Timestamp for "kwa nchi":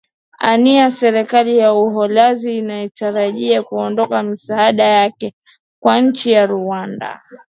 5.79-6.31